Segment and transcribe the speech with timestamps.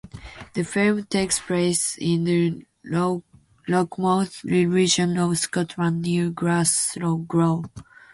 [0.55, 2.65] The film takes place in the
[3.67, 7.23] Lochmouth region of Scotland, near Glasgow.